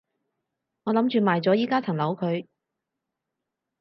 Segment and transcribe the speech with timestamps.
[0.85, 2.47] 我諗住賣咗依加層樓佢